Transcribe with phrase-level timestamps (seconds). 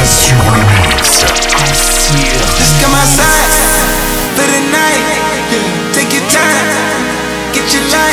[0.00, 1.24] Assure le mix.
[1.24, 2.46] Assure.
[2.80, 3.50] Come outside
[4.36, 5.04] for the night.
[5.92, 7.52] Take your time.
[7.52, 8.08] Get your down.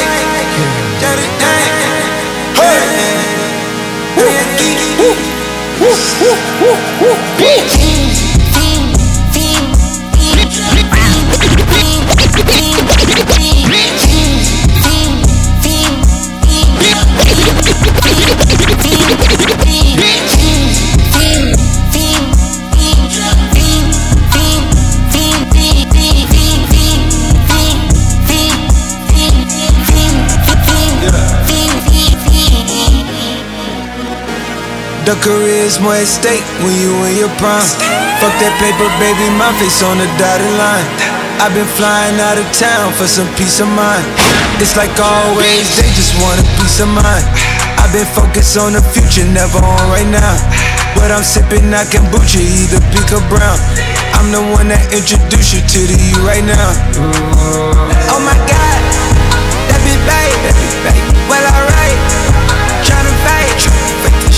[35.05, 37.69] The career's more at stake when you in your prime.
[38.17, 40.81] Fuck that paper, baby, my face on the dotted line.
[41.45, 44.01] I've been flying out of town for some peace of mind.
[44.57, 47.21] It's like always, they just want a peace of mind.
[47.77, 50.33] I've been focused on the future, never on right now.
[50.97, 53.61] But I'm sipping that kombucha, either pink or brown.
[54.17, 56.69] I'm the one that introduced you to the you right now.
[58.09, 58.81] Oh my God,
[59.69, 60.33] that be babe.
[60.41, 61.14] Well, alright,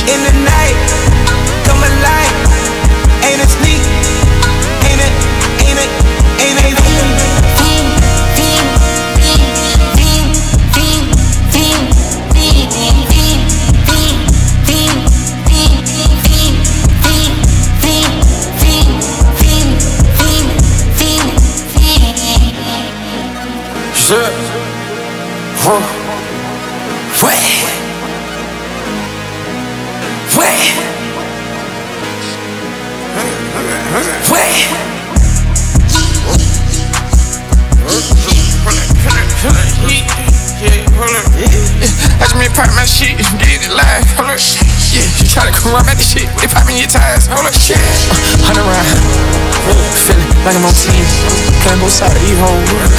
[0.10, 0.97] in the night.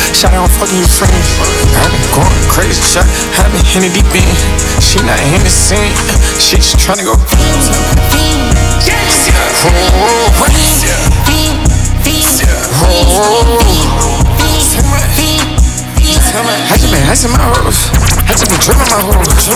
[0.09, 0.17] World.
[0.17, 1.13] Shot on fucking your friend.
[1.77, 3.05] I've been going crazy, shot.
[3.39, 4.39] I've been in the deep end.
[4.81, 5.93] She not innocent.
[6.41, 7.15] She just trying to go.
[9.61, 10.53] Oh, what?
[13.11, 13.59] Oh.
[16.39, 17.91] I just been my hoes.
[18.25, 19.49] I been tripping my hoes.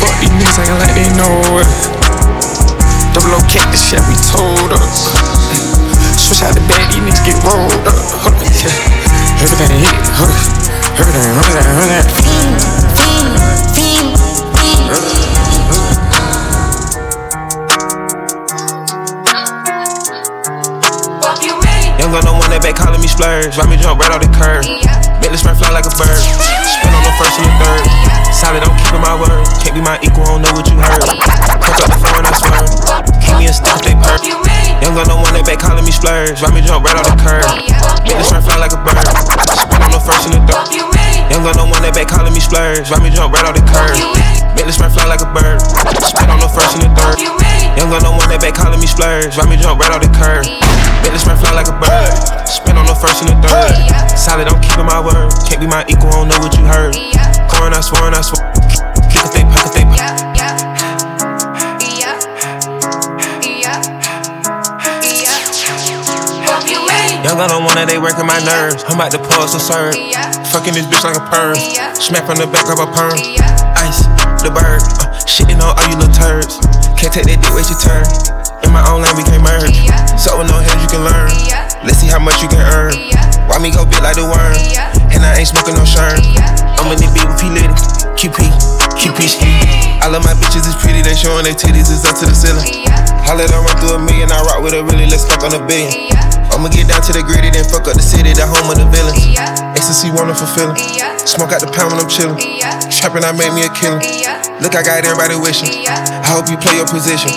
[0.00, 1.68] Fuck these niggas acting like they know it.
[3.12, 5.10] Double O kick shit we told us.
[6.16, 7.94] Switch out the bag, these niggas get rolled up.
[8.24, 9.13] Up.
[9.42, 10.38] Everything hit, hold up.
[11.00, 12.06] Everything, everything, everything.
[21.98, 23.56] Young gun no one that back calling me splurge.
[23.56, 24.66] Ride me jump right off the curb.
[25.22, 26.18] Make the spring fly like a bird.
[26.18, 27.86] Spin on the first and the third.
[28.34, 29.46] Solid, I'm keeping my word.
[29.62, 31.00] Can't be my equal, don't know what you heard.
[31.00, 33.13] Crack up the phone, I swear.
[33.34, 34.22] Keep me a stick if they perk.
[34.78, 36.38] Young no one that back calling me splurge.
[36.38, 37.42] Ride me jump right off the curb.
[38.06, 38.94] Make spring fly like a bird.
[39.42, 40.70] Spin on the first and the third.
[41.34, 42.86] Young gun no one that back calling me splurge.
[42.94, 43.98] Ride me jump right off the curb.
[44.54, 45.58] Make spring fly like a bird.
[45.98, 47.18] Spin on the first and the third.
[47.74, 49.34] Young no one that back calling me splurge.
[49.34, 50.46] Ride me jump right off the curb.
[51.02, 52.14] Make spring fly like a bird.
[52.46, 53.74] Spin on the first and the third.
[54.14, 55.34] Solid, I'm keeping my word.
[55.42, 56.94] Can't be my equal, don't know what you heard.
[57.50, 58.53] Corn, I swear, and I swear.
[67.24, 68.84] Young gun on one that they working my nerves.
[68.84, 69.96] I'm about to pause and serve.
[70.52, 71.56] Fucking this bitch like a perm.
[71.96, 73.16] Smack from the back of a perm.
[73.80, 74.04] Ice,
[74.44, 74.84] the bird.
[75.00, 76.60] Uh, shitting on all you little turds.
[77.00, 78.04] Can't take that dick, wait your turn.
[78.60, 79.72] In my own lane, we can't merge.
[80.20, 81.32] So with no head, you can learn.
[81.80, 82.92] Let's see how much you can earn.
[83.48, 84.52] Why me go big like the worm?
[85.08, 86.20] And I ain't smoking no sherm.
[86.76, 87.72] I'm in the beat with P Litty.
[88.20, 88.36] QP,
[89.00, 89.48] QP ski.
[90.04, 91.00] I love my bitches, it's pretty.
[91.00, 92.84] They showing their titties, it's up to the ceiling.
[93.24, 95.56] I let her run through a million, I rock with a really, let's fuck on
[95.56, 96.33] a billion.
[96.54, 98.86] I'ma get down to the gritty, then fuck up the city, the home of the
[98.86, 99.18] villains.
[99.74, 100.78] Ecstasy, wonderful feeling.
[101.26, 102.38] Smoke out the pound when I'm chillin'.
[102.94, 103.98] Trapping, I made me a killer.
[104.62, 105.82] Look, I got everybody wishing.
[105.90, 107.34] I hope you play your position.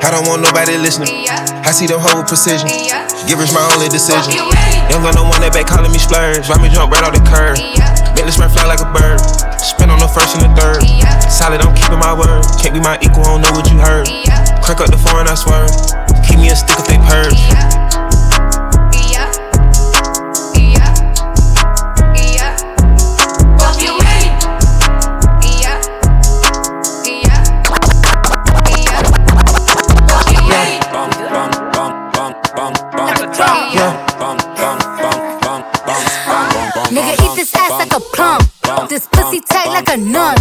[0.00, 1.26] I don't want nobody listening.
[1.66, 2.70] I see them whole precision.
[3.26, 4.38] Givers my only decision.
[4.86, 6.46] Young gun no one that back calling me splurge.
[6.46, 7.58] Ride me jump right off the curb.
[8.14, 9.18] Make the spring fly like a bird.
[9.58, 10.86] Spin on the first and the third.
[11.26, 12.46] Solid, I'm keeping my word.
[12.62, 14.06] Can't be my equal, don't know what you heard.
[14.62, 15.66] Crack up the phone, I swear.
[16.22, 17.89] Keep me a stick if they purge.
[39.80, 40.39] Like a nun.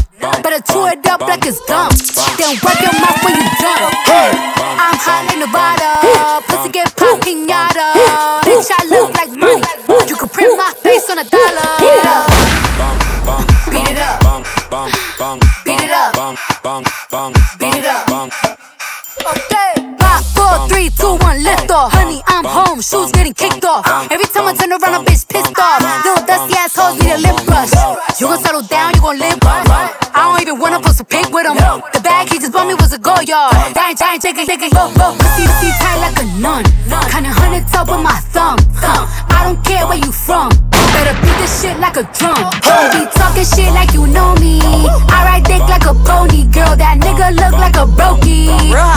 [34.30, 34.79] Giant, giant, chicken, chicken,
[42.94, 44.60] Be talking shit like you know me.
[45.10, 46.76] I ride dick like a pony, girl.
[46.76, 48.50] That nigga look like a brokey.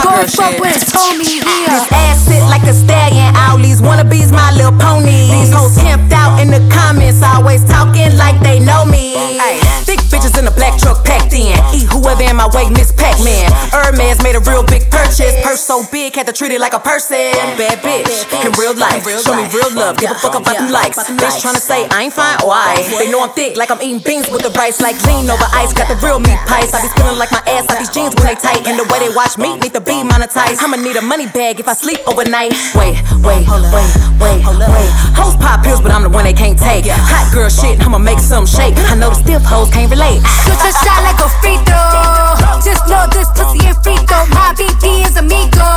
[0.03, 1.41] Go fuck with his homie.
[1.41, 3.33] This ass sit like a stallion.
[3.35, 5.31] All these wannabes, my little pony.
[5.31, 9.15] These hoes camped out in the comments, always talking like they know me.
[9.39, 11.57] Ay, thick bitches in a black truck packed in.
[11.73, 13.51] Eat whoever in my way, Miss Pac-Man.
[13.73, 15.33] Hermes made a real big purchase.
[15.43, 17.33] Purse so big, had to treat it like a person.
[17.57, 19.03] Bad bitch in real life.
[19.23, 19.97] Show me real love.
[19.97, 20.99] Give a fuck about them likes.
[21.17, 22.37] Bitch tryna say I ain't fine.
[22.43, 22.77] Why?
[22.99, 25.71] They know I'm thick, like I'm eating beans with the rice, like lean over ice.
[25.71, 26.73] Got the real meat pies.
[26.73, 28.99] I be feeling like my ass out these jeans when they tight, and the way
[28.99, 30.59] they watch me need to be monetized.
[30.59, 32.51] I'ma need a money bag if I sleep overnight.
[32.75, 33.89] Wait, wait, wait,
[34.19, 34.89] wait, wait.
[35.15, 36.85] Hoes pop pills, but I'm the one they can't take.
[36.89, 38.75] Hot girl shit, I'ma make some shake.
[38.89, 40.19] I know the stiff hoes can't relate.
[40.43, 42.59] Shoot your shot like a free throw.
[42.63, 44.25] Just know this pussy ain't free throw.
[44.33, 45.67] My BD is amigo.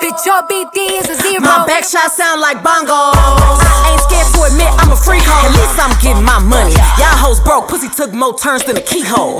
[0.00, 1.42] Bitch, your BD is a zero.
[1.42, 3.14] My back shot sound like bongos.
[3.14, 5.46] I Ain't scared to admit I'm a freak hoe.
[5.46, 6.74] At least I'm getting my money.
[7.04, 9.36] Y'all hoes broke, pussy took more turns than a keyhole.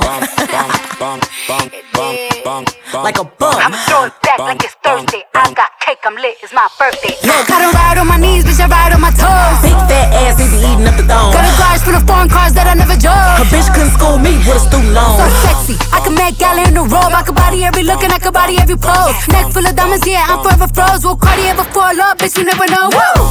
[2.93, 3.57] like a bum.
[3.57, 5.25] I'm throwing back like it's Thursday.
[5.33, 7.17] I got cake, I'm lit, it's my birthday.
[7.25, 9.57] I don't ride on my knees, bitch, I ride on my toes.
[9.65, 11.33] Big fat ass, he be eating up the dome.
[11.33, 13.41] Got a garage full of foreign cars that I never drove.
[13.41, 15.17] A bitch couldn't school me with a student loan.
[15.17, 17.17] So sexy, I can make gala in the robe.
[17.17, 19.17] I can body every look and I can body every pose.
[19.33, 21.01] Neck full of diamonds, yeah, I'm forever froze.
[21.01, 22.21] Will Cardi ever fall up?
[22.21, 22.93] Bitch, you never know.
[22.93, 23.25] Woo!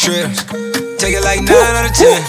[0.00, 0.98] The map, you trip.
[0.98, 2.22] Take it like 9 out of 10.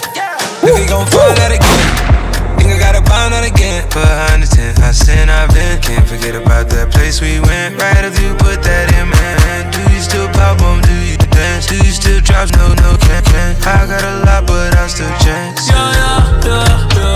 [0.63, 2.11] If he gon' find that again.
[2.57, 3.87] Nigga gotta find that again.
[3.89, 5.81] Behind the tent, I sin, I've been.
[5.81, 7.81] Can't forget about that place we went.
[7.81, 9.71] Right after you put that in, man.
[9.71, 10.81] Do you still pop on?
[10.81, 11.67] Do you dance?
[11.67, 12.51] Do you still drops?
[12.53, 13.67] No, no, can't, can't.
[13.67, 15.67] I got a lot, but I still chance.
[15.67, 16.11] Ya, ya,
[16.45, 16.61] ya,
[16.95, 17.09] ya.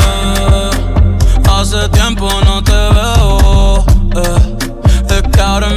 [1.45, 3.85] Hace tiempo no te veo.
[4.15, 4.55] Eh.
[5.15, 5.69] Es que ahora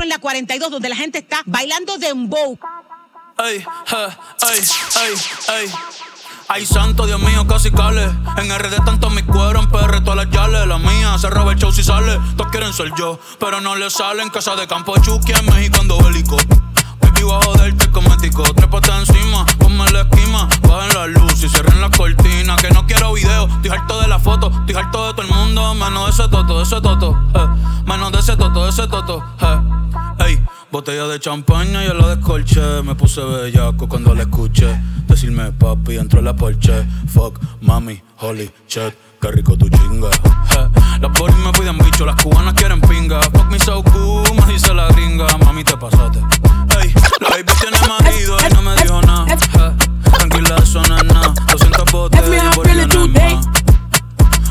[0.00, 2.58] en la 42 donde la gente está bailando dembow?
[3.38, 4.08] Ey, eh,
[4.52, 4.60] ey,
[5.02, 5.14] ey,
[5.60, 5.72] ey.
[6.48, 8.04] Ay, santo, Dios mío, casi cale.
[8.36, 10.66] En RD tanto mi cuero, en PR todas las yales.
[10.66, 12.18] La mía se roba el show si sale.
[12.36, 14.28] Todos quieren ser yo, pero no le salen.
[14.28, 16.36] Casa de campo Chucky en México ando bélico.
[17.22, 18.42] Voy a joderte cosmético.
[18.54, 20.48] Trépate encima, ponme la esquima.
[20.68, 22.56] Bajen la luz y cierren la cortina.
[22.56, 24.50] Que no quiero video, estoy harto de la foto.
[24.50, 27.16] Estoy harto de todo el mundo, menos de ese toto, de ese toto.
[27.34, 27.48] Eh.
[27.86, 29.24] Menos de ese toto, de ese toto.
[29.40, 30.24] Eh.
[30.26, 32.82] Ey, botella de champaña yo la descolché.
[32.82, 34.80] Me puse bellaco cuando la escuché.
[35.06, 36.84] Decirme papi, entró en la porche.
[37.06, 40.08] Fuck, mami, holy shit, qué rico tu chinga.
[40.10, 40.68] Eh,
[41.00, 43.20] Las boris me piden bicho, las cubanas quieren pinga.
[43.22, 45.26] Fuck me so cool, me dice la gringa.
[45.38, 46.18] Mami, te pasaste.
[46.80, 49.26] Ey, la baby tiene marido y no me dijo nada.
[49.32, 49.38] Eh,
[50.12, 51.34] Tranquila, eso no es nada.
[51.50, 53.46] 200 botes y por viene más.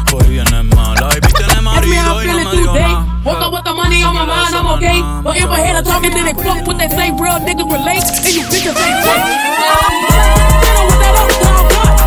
[0.09, 0.99] Por ahí viene más.
[1.01, 3.05] La baby tiene marido y no me dijo nada.
[3.23, 5.01] Woke up with the money on my mind, I'm okay.
[5.23, 7.11] But if I hear the talking, then they fuck what they say.
[7.11, 9.25] Real niggas relate, and you bitches ain't fake.
[10.63, 12.00] Hit 'em with that uptown cut, flash.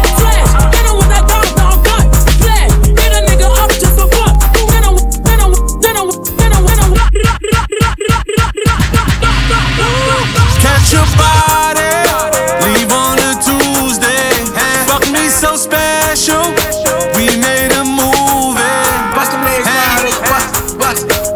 [10.93, 11.81] Your body,
[12.62, 14.31] leave on a Tuesday.
[14.87, 16.45] Fuck me so special,
[17.17, 18.62] we made a movie.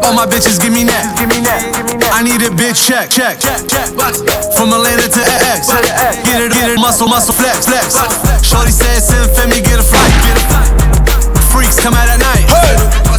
[0.03, 1.17] All my bitches give me that.
[2.13, 3.39] I need a bitch check, check,
[4.55, 5.21] From Atlanta to
[5.53, 5.67] X.
[6.23, 7.95] Get it, get it, muscle, muscle, flex, flex.
[8.47, 10.98] Shorty said, send me, get a flight, get a flight.
[11.59, 12.47] Freaks come out at night.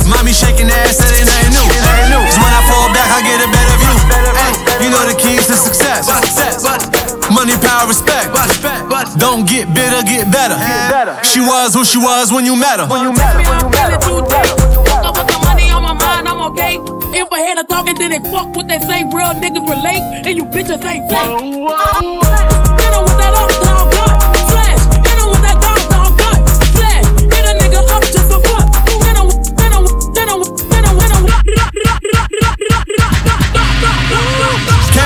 [0.08, 2.24] Mommy shaking ass, that ain't nothing new.
[2.24, 3.92] Cause when I fall back, I get a better view.
[4.32, 6.08] Ay, you know the keys to success.
[7.28, 8.32] Money, power, respect.
[9.20, 10.56] Don't get bitter, get better.
[11.20, 12.88] She was who she was when you met her.
[12.88, 14.48] That's me how I'm feeling today.
[14.88, 16.80] Woke up with the money on my mind, I'm okay.
[17.12, 19.04] If I hear the talking, then they fuck what they say.
[19.04, 22.69] Real niggas relate, and you bitches ain't fake.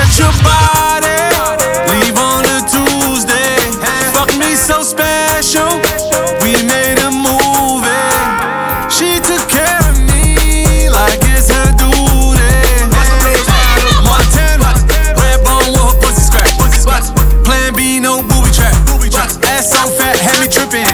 [0.04, 1.16] Catch your body,
[1.88, 3.56] leave on a Tuesday.
[4.12, 5.80] Fuck me so special,
[6.44, 7.88] we made a movie.
[8.92, 12.52] She took care of me like it's her duty.
[14.04, 14.76] Montana,
[15.16, 17.08] red bone her pussy scratch.
[17.42, 18.76] Plan B, no booby trap.
[19.48, 20.84] Ass so fat, had me tripping.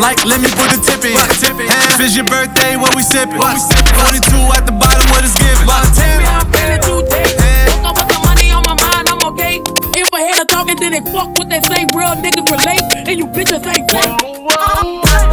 [0.00, 1.12] Like, let me put the tip in.
[1.12, 3.36] If it's your birthday, what we sipping?
[3.36, 3.52] 42
[4.56, 5.66] at the bottom, what it's giving?
[5.66, 6.57] Montana.
[10.66, 11.86] The then they fuck what they say.
[11.94, 15.27] Real niggas relate, and you bitches ain't fake.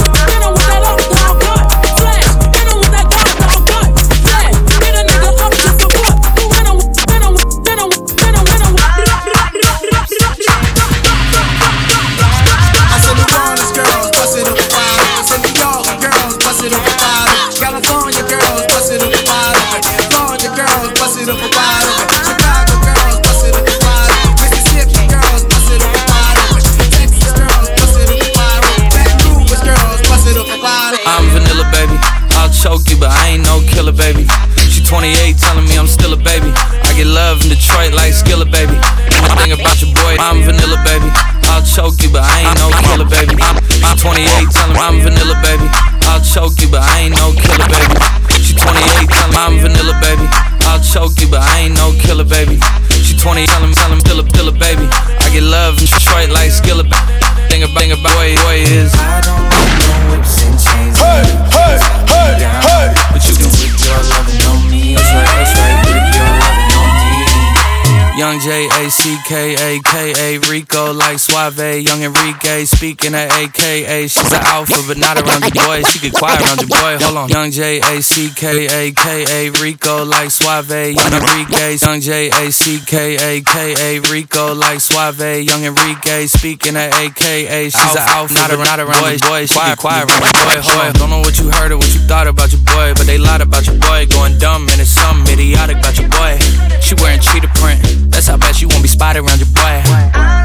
[71.05, 74.07] Like Suave, young Enrique speaking at AKA.
[74.07, 75.83] She's an alpha, but not around your boy.
[75.89, 76.97] She get quiet around your boy.
[76.97, 81.77] Hold on, young J A C K A K A Rico like Suave, young Enrique.
[81.77, 86.93] Young J A C K A K A Rico like Suave, young Enrique speaking at
[86.95, 87.69] AKA.
[87.69, 89.45] She's an alpha, not around, not around your boy.
[89.45, 90.57] She get quiet around your boy.
[90.65, 93.05] Hold on, don't know what you heard or what you thought about your boy, but
[93.05, 94.07] they lied about your boy.
[94.09, 96.39] Going dumb and it's something idiotic about your boy.
[96.81, 98.09] She wearing cheetah print.
[98.09, 100.44] That's how bad she won't be spotted around your boy.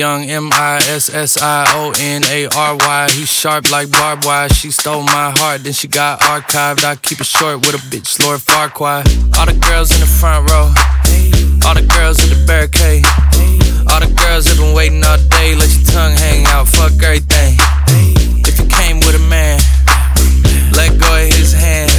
[0.00, 3.10] Young M I S S I O N A R Y.
[3.10, 4.48] He sharp like barbed wire.
[4.48, 6.84] She stole my heart, then she got archived.
[6.84, 9.04] I keep it short with a bitch, Lord Farquaad.
[9.36, 10.72] All the girls in the front row,
[11.68, 13.04] all the girls in the barricade.
[13.92, 15.52] All the girls have been waiting all day.
[15.54, 17.60] Let your tongue hang out, fuck everything.
[18.48, 19.60] If you came with a man,
[20.72, 21.92] let go of his hand.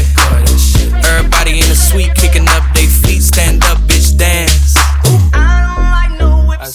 [1.06, 2.71] Everybody in the suite kicking up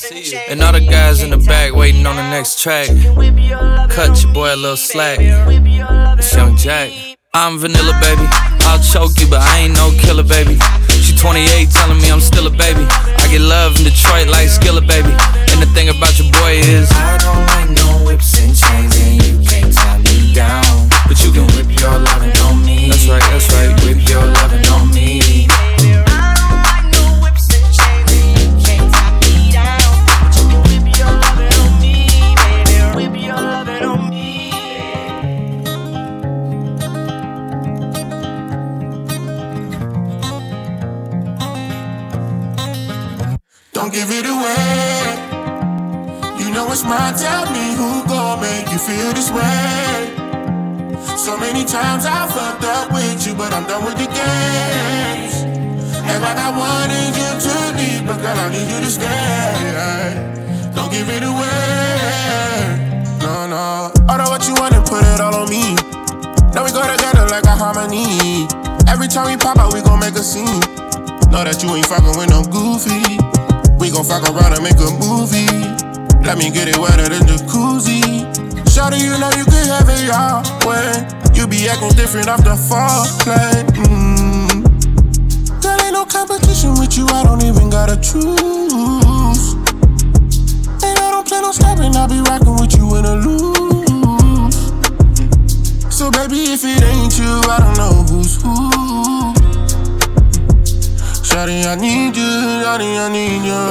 [0.04, 0.44] and chains.
[0.48, 2.88] And all the guys in the back waiting on the next track.
[3.16, 5.18] Whip your lovin' Cut your boy a little slack.
[5.18, 6.90] Whip your lovin' It's Young Jack.
[7.34, 8.24] I'm vanilla, baby.
[8.64, 10.58] I'll choke you, but I ain't no killer, baby.
[10.88, 12.84] She 28, telling me I'm still a baby.
[12.88, 15.12] I get love in Detroit like Skilla, baby.
[15.52, 16.88] And the thing about your boy is,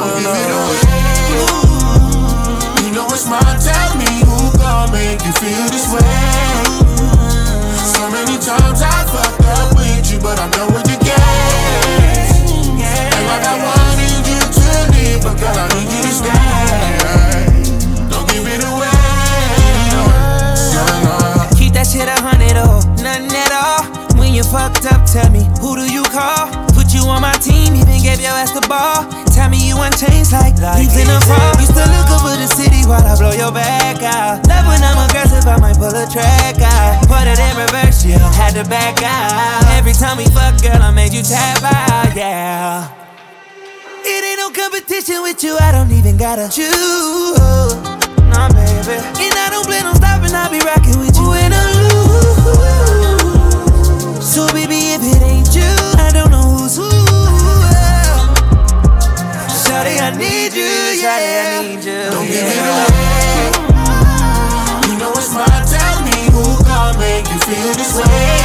[0.06, 0.22] you.
[0.22, 0.82] Don't give it away.
[2.86, 3.26] You know it's
[3.98, 6.06] me who gon' make you feel this way.
[7.82, 11.02] So many times I fucked up with you, but I wanted
[14.30, 16.34] you to leave, but girl, I need you to stay.
[18.10, 18.92] Don't give it away.
[21.58, 23.84] Keep that shit a hundred or nothing at all.
[24.20, 26.48] When you fucked up, tell me who do you call?
[26.74, 29.06] Put you on my team, even gave your ass the ball.
[29.34, 31.52] Tell me you unchanged like leaves in the fall.
[31.60, 34.48] Used to look over the city while I blow your back out.
[34.48, 37.04] Love when I'm aggressive, I might pull a track out.
[37.08, 39.68] Put it in reverse, yeah, had to back out.
[39.76, 42.88] Every time we fuck, girl, I made you tap out, yeah.
[44.06, 47.76] It ain't no competition with you, I don't even gotta choose.
[48.32, 48.96] Nah, baby.
[48.96, 52.96] And I don't plan on stopping, I'll be rocking with you in a loop.
[54.22, 54.75] So, baby,
[60.06, 61.62] I need you, yeah.
[61.62, 62.12] I need you.
[62.12, 63.50] Don't give it away.
[64.86, 65.66] You know it's mine.
[65.66, 68.45] Tell me who gon' make you feel this way.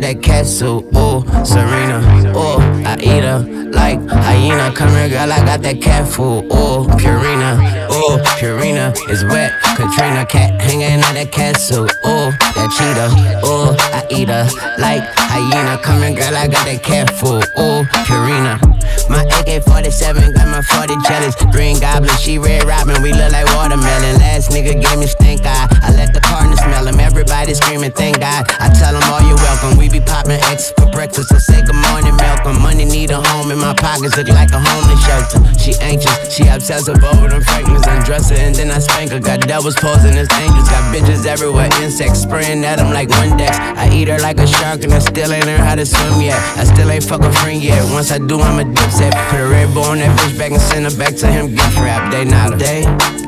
[0.00, 0.84] that cat suit.
[0.96, 1.98] Ooh, Serena,
[2.36, 3.40] ooh, I eat her
[3.72, 4.72] like hyena.
[4.74, 6.44] Come here, girl, I got that cat food.
[6.44, 7.58] Ooh, Purina,
[7.90, 9.52] ooh, Purina is wet.
[9.78, 11.86] Katrina, cat hanging out that cat suit.
[12.02, 13.14] Ooh, that cheetah,
[13.46, 14.42] ooh, I eat her
[14.74, 15.78] like hyena.
[15.78, 17.46] Here, girl, I got that cat food.
[17.54, 18.58] Ooh, Purina.
[19.06, 21.38] My AK 47 got my 40 jealous.
[21.54, 24.18] Green Goblin, she red robin, we look like watermelon.
[24.18, 25.70] Last nigga gave me stink eye.
[25.70, 26.98] I let the partner smell him.
[26.98, 28.50] Everybody screaming, thank God.
[28.58, 29.78] I tell them all you're welcome.
[29.78, 31.30] We be popping X for breakfast.
[31.32, 32.60] I say good morning, Malcolm.
[32.60, 35.38] Money need a home in my pockets, look like a homeless shelter.
[35.54, 37.86] She anxious, she obsessive over them fragments.
[37.86, 39.20] Undress her and then I spank her.
[39.20, 40.68] Got devils posing as angels.
[40.68, 43.50] Got bitches everywhere, insects spraying at them like Windex.
[43.76, 46.38] I eat her like a shark and I still ain't learned how to swim yet.
[46.56, 47.82] I still ain't fuck a friend yet.
[47.92, 49.12] Once I do, I'm a dipset.
[49.30, 51.54] Put a red bull on that bitch back and send her back to him.
[51.54, 52.82] Gift wrap, they not a day.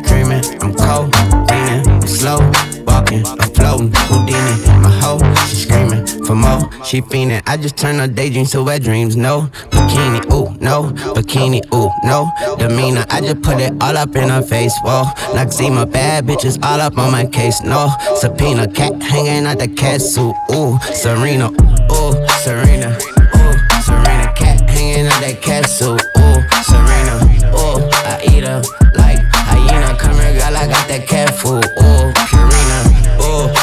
[0.08, 1.14] Dreaming, I'm cold,
[1.50, 2.38] leaning, slow,
[2.90, 7.42] walking, I'm floating, Houdini, my hoe, she screaming for more, she fiending.
[7.46, 9.16] I just turn her daydreams to wet dreams.
[9.16, 13.04] No bikini, ooh, no bikini, ooh, no demeanor.
[13.10, 14.74] I just put it all up in her face.
[14.82, 15.50] Whoa, like
[15.86, 17.62] bad bitches all up on my case.
[17.62, 19.68] No subpoena, cat hanging out the
[20.00, 20.34] suit.
[20.52, 21.50] Ooh, Serena,
[21.92, 22.98] ooh, Serena,
[23.36, 26.00] ooh, Serena, cat hanging out that suit.
[26.18, 27.14] Ooh, Serena,
[27.54, 28.62] ooh, I eat her
[28.96, 29.96] like hyena.
[29.98, 31.64] Come here, girl, I got that cat food.
[31.82, 32.39] Ooh,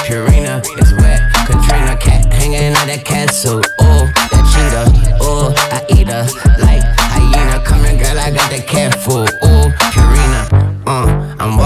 [0.07, 1.19] Ooh, is wet.
[1.45, 3.29] Katrina, cat hanging out that cat.
[3.59, 4.87] Ooh, that cheetah,
[5.21, 6.23] ooh, I eat her
[6.63, 7.59] like hyena.
[7.59, 9.27] Here, girl, I got that cat food.
[9.43, 9.46] Ooh,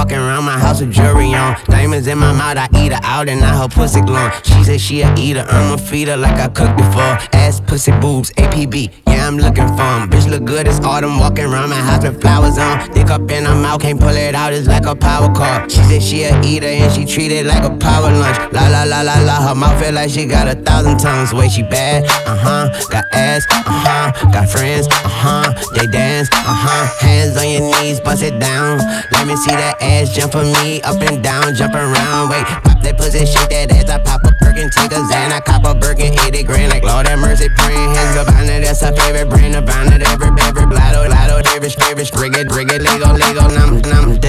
[0.02, 1.56] walking around my house with jewelry on.
[1.66, 4.32] Diamonds in my mouth, I eat her out and now her pussy glowing.
[4.44, 7.14] She said she a eater, I'ma feed her like I cooked before.
[7.34, 8.90] Ass, pussy, boobs, APB.
[9.06, 10.10] Yeah, I'm looking for 'em.
[10.10, 11.20] Bitch look good it's autumn.
[11.20, 12.90] Walking around my house with flowers on.
[12.94, 15.70] Dick up in her mouth, can't pull it out, it's like a power car.
[15.70, 18.38] She said she a eater and she treat it like a power lunch.
[18.54, 21.32] La la la la la, her mouth feel like she got a thousand tongues.
[21.32, 22.64] Way she bad, uh huh.
[22.90, 24.32] Got ass, uh huh.
[24.32, 25.54] Got friends, uh huh.
[25.76, 26.84] They dance, uh huh.
[27.06, 28.80] Hands on your knees, bust it down.
[29.12, 32.30] Let me see that ass jump for me, up and down, jump around.
[32.30, 33.90] Wait, pop that pussy, shake that ass.
[33.90, 36.72] I pop a Birkin, take a Xan, I cop a Birkin, 80 grand.
[36.72, 39.54] Like Lord have mercy, praying hands Gabbana, that's her favorite brand.
[39.54, 44.20] Nirvana, every every blotto, lotto, David, David, Strigger, Drigger, Lego, Lego, num, num,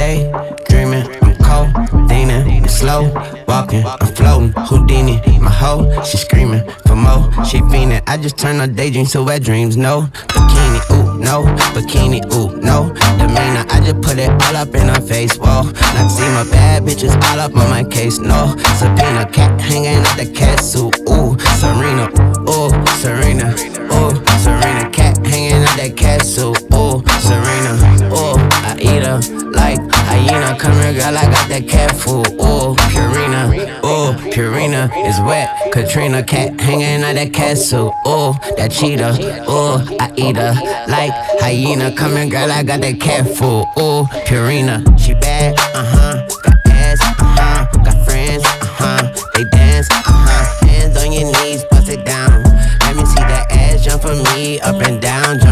[2.82, 3.02] slow,
[3.46, 8.02] walking, I'm floating, Houdini, my hoe, she screaming for more, she fiending.
[8.08, 9.76] I just turn her daydreams to wet dreams.
[9.76, 13.64] No bikini, ooh, no bikini, ooh, no demeanor.
[13.70, 15.36] I just put it all up in her face.
[15.36, 15.62] Whoa,
[15.94, 18.18] not see my bad bitches all up on my case.
[18.18, 20.26] No subpoena, cat hanging out the
[20.60, 20.96] suit.
[21.08, 22.10] Ooh, Serena,
[22.50, 23.54] ooh, Serena,
[23.94, 26.58] ooh, Serena, cat hanging out that suit.
[26.74, 27.72] Ooh, Serena,
[28.12, 28.34] ooh,
[28.66, 29.20] I eat her
[29.52, 29.91] like
[30.22, 30.58] hyena.
[30.58, 32.26] Come here, girl, I got that cat food.
[32.40, 33.50] Ooh, Purina,
[33.84, 35.72] ooh, Purina is wet.
[35.72, 37.94] Katrina, cat hanging out that castle.
[38.06, 39.16] Ooh, that cheetah,
[39.48, 40.54] ooh, I eat her
[40.88, 41.92] like hyena.
[41.92, 43.64] Come here, girl, I got that cat food.
[43.78, 46.28] Ooh, Purina, she bad, uh huh.
[46.42, 47.82] Got ass, uh huh.
[47.84, 49.14] Got friends, uh huh.
[49.34, 50.66] They dance, uh huh.
[50.66, 52.42] Hands on your knees, bust it down.
[52.80, 55.51] Let me see that ass jump for me, up and down, jump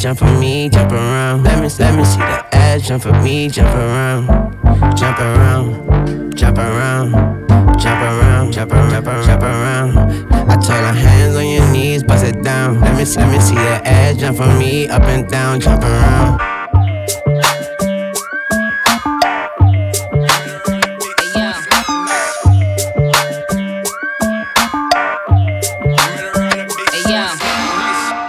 [0.00, 1.44] jump for me, jump around.
[1.44, 4.26] Let me, let me see that ass jump for me, jump around,
[4.96, 7.12] jump around, jump around,
[7.78, 9.98] jump around, jump around, jump around, jump around.
[10.32, 12.80] I told her hands on your knees, bust it down.
[12.80, 16.40] Let me, let me see that ass jump for me, up and down, jump around.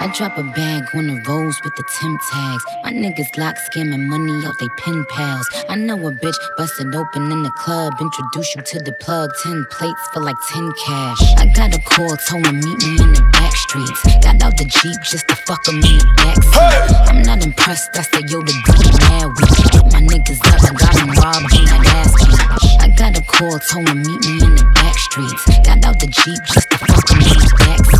[0.03, 2.63] I drop a bag on the roads with the Tim tags.
[2.83, 5.47] My niggas lock scamming money out they pen pals.
[5.69, 7.93] I know a bitch busted open in the club.
[7.99, 9.29] Introduce you to the plug.
[9.43, 11.21] Ten plates for like 10 cash.
[11.37, 14.01] I got a call, told him meet me in the back streets.
[14.23, 17.07] Got out the Jeep just to fuck him in the backseat.
[17.07, 19.93] I'm not impressed, I said, yo, the bitch mad weak.
[19.93, 22.81] My niggas up, I got him robbed in that ass beat.
[22.81, 25.45] I got a call, told him meet me in the back streets.
[25.63, 27.90] Got out the Jeep just to fuck him in the backseat.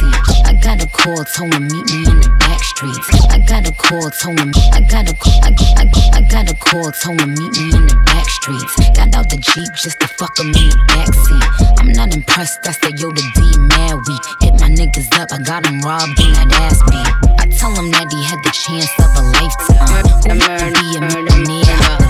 [0.62, 1.26] I got a call.
[1.26, 3.10] told him meet me in the back streets.
[3.34, 5.50] I got a call, told him I got a I,
[5.82, 8.70] I, I got a call, told him meet me in the back streets.
[8.94, 11.82] Got out the jeep just to fuck him in the backseat.
[11.82, 13.42] I'm not impressed, I said yo the D
[13.74, 14.22] mad weak.
[14.46, 17.10] Hit my niggas up, I got him robbed and that ass beat.
[17.42, 20.06] I tell him that he had the chance of a lifetime.
[20.30, 20.38] Who
[20.78, 22.02] be a millionaire?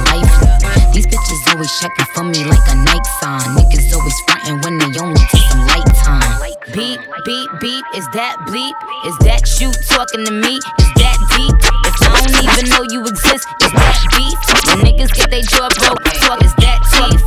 [0.91, 3.47] These bitches always checking for me like a Nike sign.
[3.55, 6.30] Niggas always frontin' when they only take some light time.
[6.73, 8.71] Beep, beep, beep, is that bleep?
[9.03, 10.55] Is that you talking to me?
[10.55, 11.51] Is that deep?
[11.83, 14.39] If I don't even know you exist, is that beef?
[14.71, 17.23] When niggas get their jaw broke, talk is that teeth?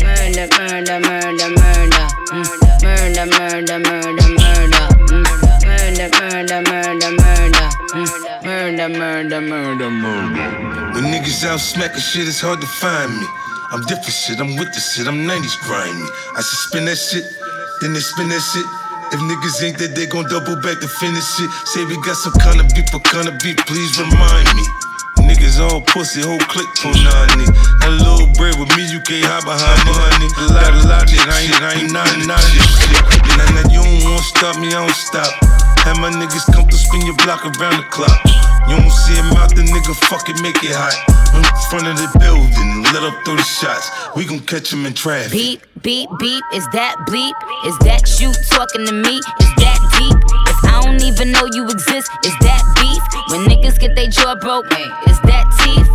[0.00, 2.04] Murder, murder, murder, murder.
[2.32, 2.48] Mm.
[2.80, 4.86] Murder, murder, murder, murder.
[5.12, 5.26] Mm.
[5.68, 7.68] Murder, murder, murder, murder.
[7.92, 8.08] Mm.
[8.40, 10.44] Murder, murder, murder, murder.
[10.96, 13.26] When niggas out smacking shit, it's hard to find me.
[13.70, 16.08] I'm different shit, I'm with the shit, I'm 90s grimy.
[16.32, 17.28] I should spin that shit,
[17.80, 18.66] then they spin that shit.
[19.08, 21.50] If niggas ain't that, they gon' double back to finish it.
[21.64, 24.64] Say we got some kind of beef, what kind of beef, please remind me.
[25.24, 27.46] Niggas all pussy, whole click for nani.
[27.82, 30.28] That little bread with me, you can't hide behind money.
[30.28, 33.00] A lot, a lot of shit, I ain't, I ain't not, not this shit.
[33.36, 35.32] Then now you don't wanna stop me, I don't stop.
[35.86, 38.20] Have my niggas come to spin your block around the clock.
[38.66, 40.96] You don't see him out, the nigga fucking make it hot.
[41.36, 43.90] In front of the building, let up 30 shots.
[44.16, 45.32] We gon' catch him in traffic.
[45.32, 47.36] Beep, beep, beep, is that bleep?
[47.68, 49.20] Is that you talking to me?
[49.20, 50.18] Is that deep?
[50.48, 53.02] If I don't even know you exist, is that beef?
[53.30, 54.66] When niggas get their jaw broke,
[55.06, 55.88] is that teeth?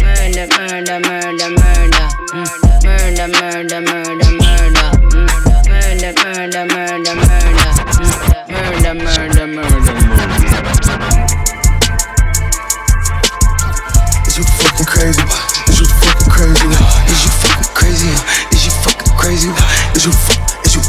[0.00, 2.06] Murder, murder, murder, murder.
[2.32, 2.68] Mm.
[2.84, 4.88] Murder, murder, murder, murder.
[5.10, 5.28] Mm.
[5.68, 7.72] Murder, murder, murder, murder.
[7.98, 8.18] Mm.
[8.48, 9.97] Murder, murder, murder, murder.
[14.78, 15.22] Fucking crazy?
[15.68, 16.68] Is you fucking crazy?
[17.10, 18.10] Is you fucking crazy?
[18.54, 19.50] Is you fucking crazy?
[19.94, 20.82] Is you fu- is you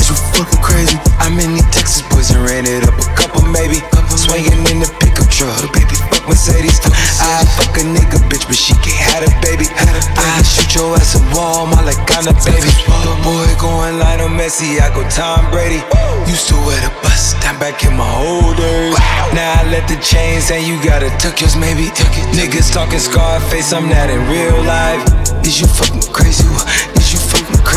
[0.00, 0.98] is you fucking crazy?
[1.18, 3.80] I'm in the Texas boys and ran it up a couple maybe.
[4.16, 6.09] Swinging in the pickup truck, baby.
[6.30, 6.78] Mercedes.
[7.18, 9.66] I fuck a nigga bitch, but she can't have a baby.
[10.14, 12.70] I shoot your ass a wall, my like kinda baby.
[13.02, 15.82] The boy going Lionel Messi, I go Tom Brady.
[16.30, 18.94] Used to wear the bus, down back in my old days.
[19.34, 21.90] Now I let the chains and you gotta tuck yours, maybe.
[22.38, 25.02] Niggas talking Scarface, I'm not in real life.
[25.42, 26.46] Is you fucking crazy?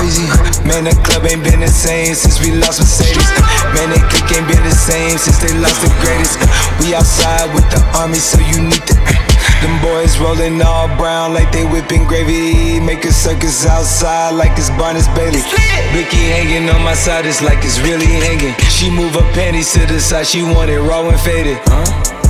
[0.03, 0.67] Is you fucking crazy?
[0.67, 3.23] Man, the club ain't been the same since we lost Mercedes.
[3.71, 6.35] Man, they clique ain't been the same since they lost the greatest.
[6.79, 8.95] We outside with the army, so you need to.
[9.63, 12.79] Them boys rolling all brown like they whipping gravy.
[12.79, 15.39] Make a circus outside like it's Barnes Bailey.
[15.95, 18.53] Blicky hanging on my side, it's like it's really hanging.
[18.67, 21.57] She move her panties to the side, she want it raw and faded.
[21.63, 22.22] Huh?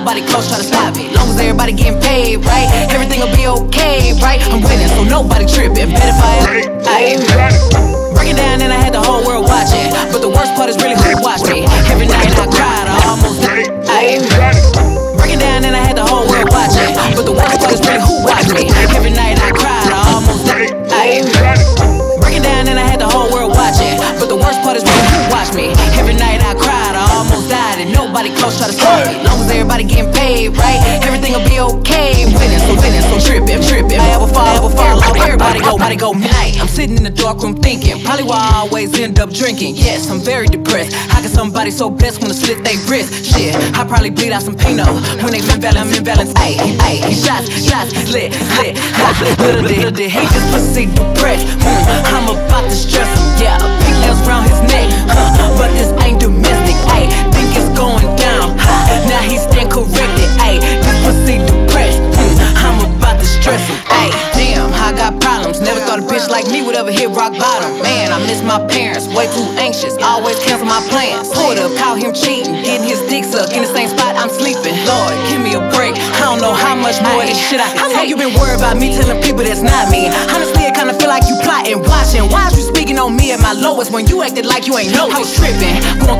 [0.00, 1.12] Nobody close try to stop it.
[1.12, 2.68] Long as everybody getting paid, right?
[2.88, 4.40] Everything will be okay, right?
[4.48, 5.92] I'm winning, so nobody tripping.
[5.92, 7.20] Bet if I Ayy.
[8.16, 9.92] Break it down and I had the whole world watching.
[10.08, 11.68] But the worst part is really who watched me.
[11.92, 13.68] Every night I cried, I almost died.
[13.92, 14.24] Ayy.
[15.20, 16.96] Break it down and I had the whole world watching.
[17.12, 18.72] But the worst part is really who watched me.
[18.96, 20.72] Every night I cried, I almost died.
[20.96, 21.28] Ayy.
[22.24, 24.00] Break it down and I had the whole world watching.
[24.16, 25.76] But the worst part is when you watch me.
[26.00, 26.69] Every night I cried, I
[27.20, 29.12] almost died, and nobody close try to stop me.
[29.28, 30.80] Long as everybody getting paid, right?
[31.04, 32.24] Everything will be okay.
[32.24, 34.00] Winning, so winning, so tripping, tripping.
[34.00, 35.16] I ever fall, ever fall off.
[35.16, 36.56] Everybody go, body go night.
[36.60, 39.76] I'm sitting in the dark room thinking, probably why I always end up drinking.
[39.76, 40.96] Yes, I'm very depressed.
[41.12, 43.12] How can somebody so blessed wanna slit they wrist?
[43.28, 44.84] Shit, I probably bleed out some Pino
[45.20, 46.34] when they invalid, I'm imbalanced.
[46.40, 46.56] Ayy,
[46.88, 51.46] ayy, shots, shots, lit, lit, hot, little did, little did he just pussy depressed.
[51.60, 53.56] Hmm, I'm about to stress yeah,
[54.26, 55.56] around his neck, huh?
[55.58, 59.08] But this ain't domestic, ayy, think it's going down, huh?
[59.08, 62.09] Now he stand corrected, ayy, this pussy depressed.
[63.40, 65.60] I'm about to stress him, ayy, damn, I got problems.
[65.60, 67.80] Never thought a bitch like me would ever hit rock bottom.
[67.82, 71.32] Man, I miss my parents, way too anxious, always cancel my plans.
[71.32, 74.76] Pulled up, caught him cheating, getting his dick sucked in the same spot I'm sleeping.
[74.84, 75.96] Lord, give me a break.
[76.20, 78.60] I don't know how much more this shit I can How long you been worried
[78.60, 80.12] about me telling people that's not me?
[80.28, 82.28] Honestly, I kinda feel like you plotting, watching.
[82.28, 84.92] Why is you speaking on me at my lowest when you acted like you ain't
[84.92, 85.08] know?
[85.08, 86.19] I was tripping, going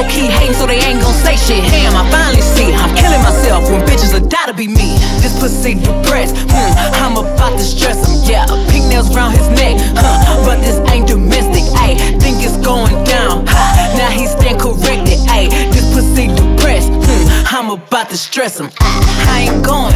[0.00, 1.62] low key hating, so they ain't gon' say shit.
[1.70, 4.96] Damn, I finally see I'm killing myself when bitches are die to be me.
[5.20, 8.16] This pussy depressed, hmm, I'm about to stress him.
[8.24, 11.96] Yeah, pink nails round his neck, huh, but this ain't domestic, ayy.
[12.20, 13.98] Think it's going down, huh?
[13.98, 15.50] now he stand corrected, ayy.
[15.72, 18.70] This pussy depressed, hmm, I'm about to stress him.
[18.80, 19.94] I ain't going,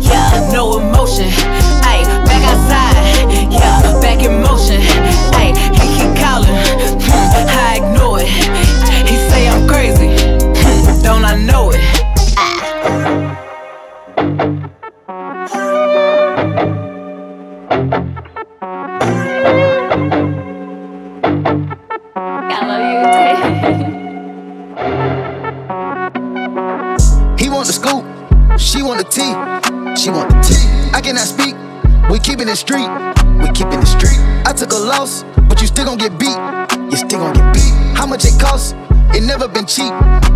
[0.00, 1.28] yeah, no emotion,
[1.90, 2.04] ayy.
[2.26, 4.80] Back outside, yeah, back in motion,
[5.34, 5.56] ayy.
[5.74, 6.09] He keep
[39.70, 39.92] cheap,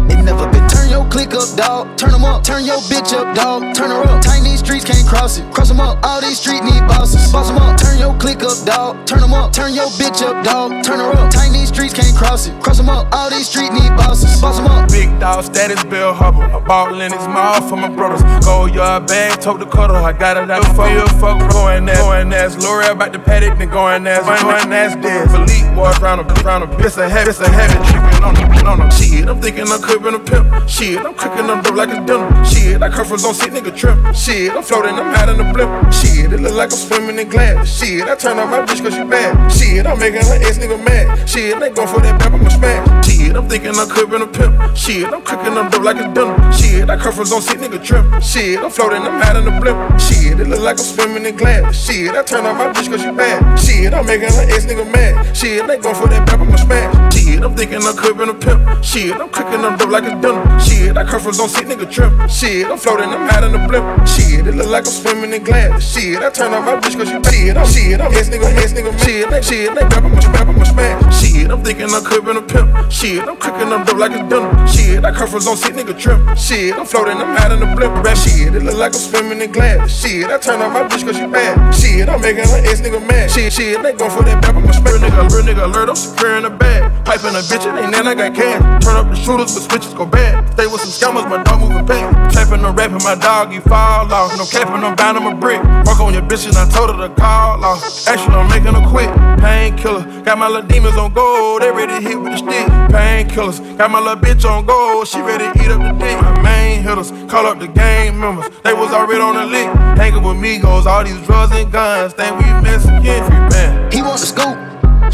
[0.09, 0.69] it never been.
[0.69, 1.74] Turn your click up, dog.
[1.97, 3.75] Turn 'em up, turn your bitch up, dog.
[3.75, 4.23] Turn her up.
[4.23, 5.99] Tiny streets can't cross it, cross 'em up.
[6.03, 7.77] All these streets need bosses, boss 'em up.
[7.77, 8.97] Turn your click up, dog.
[9.07, 10.83] Turn 'em up, turn your bitch up, dog.
[10.83, 11.31] Turn her up.
[11.31, 13.07] Tiny streets can't cross it, cross 'em up.
[13.13, 14.89] All these streets need bosses, boss 'em up.
[14.89, 16.45] Big dog status, Bill Hubble.
[16.67, 18.23] Ball in his mouth for my brothers.
[18.45, 19.97] Go yard bag, tote the cutter.
[19.97, 21.99] I got it out the field, fuck going ass.
[21.99, 24.25] Going ass, Lori about the paddock, then going ass.
[24.43, 25.31] Going ass dead.
[25.35, 28.45] Elite boys round a round a It's a heavy, it's a heavy chicken on the
[28.67, 29.29] on the shit.
[29.29, 30.69] I'm thinking I'm cooking a pimp.
[30.69, 32.45] Shit, I'm cooking up dope like a dinner.
[32.45, 33.99] Shit, I come from zone nigga trip.
[34.15, 35.93] Shit, I'm floating, I'm out in the blimp.
[35.93, 37.69] Shit, it look like I'm swimming in glass.
[37.69, 39.51] Shit, I turn on my bitch cause she bad.
[39.51, 41.29] Shit, I'm making her ex nigga mad.
[41.29, 43.07] Shit, they go for that back, I'ma smash.
[43.07, 44.77] Shit, I'm thinking I'm cooking a pimp.
[44.77, 46.53] Shit, I'm cooking up dope like a dinner.
[46.53, 48.05] Shit, I come from zone nigga trip.
[48.23, 50.01] Shit, I'm floating, I'm out in the blimp.
[50.01, 51.75] Shit, it look like I'm swimming in glass.
[51.75, 53.59] Shit, I turn on my bitch cause she bad.
[53.59, 55.37] Shit, I'm making her ex nigga mad.
[55.37, 57.14] Shit, they go for that back, I'ma smash.
[57.45, 58.83] I'm thinking I'm cooking a pimp.
[58.83, 60.61] Shit, I'm cooking up dope like a dinner.
[60.61, 62.11] Shit, I come from zone nigga trip.
[62.31, 64.09] Shit, I'm floating, I'm out in the blimp.
[64.09, 65.85] Shit, it look like I'm swimming in glass.
[65.85, 67.21] Shit, I turn on my bitch cause she.
[67.45, 70.49] Shit, I'm shit, I'm ex nigga, ex nigga, shit, they shit, they rap, I'ma rap,
[70.49, 71.21] I'ma smash.
[71.21, 72.91] Shit, I'm thinking I'm cooking a pimp.
[72.91, 74.67] Shit, I'm cooking up dope like a dinner.
[74.67, 76.17] Shit, I come from zone nigga trip.
[76.39, 77.93] Shit, I'm floating, I'm out in the blimp.
[78.03, 79.93] Rap shit, it look like I'm swimming in glass.
[79.93, 81.75] Shit, I turn on my bitch cause she bad.
[81.75, 83.31] Shit, I'm making her ex nigga mad.
[83.31, 84.95] Shit, shit, they go for that back, I'ma smash.
[84.95, 86.89] Real nigga, real nigga alert, I'm securing the bag.
[87.05, 88.85] Piping a bitch, it ain't then I got cash.
[88.85, 90.51] Turn up the shooters, but switches go bad.
[90.53, 92.33] Stay with some scammers, my dog moving back.
[92.33, 94.37] Trapping no rapping, my dog, he fall off.
[94.37, 95.63] No capping, no bound, I'm a brick.
[95.85, 97.83] Walk on your bitch and I told her to call off.
[98.07, 99.11] Actually, I'm making her quit.
[99.41, 101.63] Painkiller, got my little demons on gold.
[101.63, 102.67] They ready to hit with the stick.
[102.91, 105.09] Painkillers, got my little bitch on gold.
[105.09, 106.21] She ready to eat up the dick.
[106.21, 108.49] My main hitters, call up the gang members.
[108.63, 109.69] They was already on the lick.
[109.99, 112.13] Hanging with me goes all these drugs and guns.
[112.15, 113.03] Think we Mexican,
[113.51, 113.93] man.
[113.93, 114.57] He want the scoop,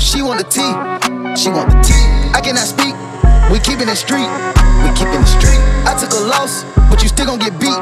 [0.00, 0.72] she want the tea,
[1.36, 2.04] she want the tea.
[2.32, 2.96] I cannot speak,
[3.52, 4.26] we keeping it street,
[4.80, 5.60] we keeping it street.
[5.84, 7.76] I took a loss, but you still gon' get beat,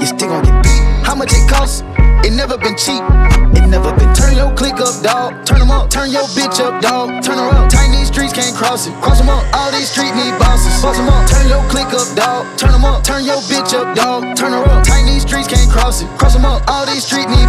[0.00, 0.82] you still gon' get beat.
[1.04, 1.84] How much it cost?
[2.24, 3.04] It never been cheap,
[3.52, 4.08] it never been.
[4.16, 5.44] Turn your click up, dog.
[5.44, 7.22] Turn 'em up, turn your bitch up, dog.
[7.22, 7.70] Turn her up.
[7.70, 8.94] Tiny streets can't cross it.
[9.00, 10.72] Cross 'em up, all these streets need bosses.
[10.82, 12.46] Boss 'em up, turn your click up, dog.
[12.56, 14.36] Turn 'em up, turn your bitch up, dog.
[14.36, 14.84] Turn her up.
[14.84, 16.08] Tiny streets can't cross it.
[16.18, 17.48] Cross 'em up, all these streets need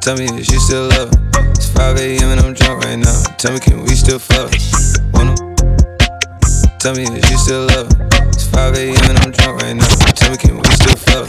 [0.00, 0.90] Tell me if you still.
[0.90, 1.49] It's
[1.80, 2.28] 5 a.m.
[2.28, 3.22] and I'm drunk right now.
[3.38, 4.52] Tell me, can we still fuck?
[5.14, 5.34] Wanna?
[6.78, 7.88] Tell me if you still love.
[8.28, 8.96] It's 5 a.m.
[9.08, 9.88] and I'm drunk right now.
[10.12, 11.26] Tell me, can we still fuck?